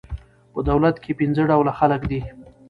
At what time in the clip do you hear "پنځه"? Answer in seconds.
1.19-1.41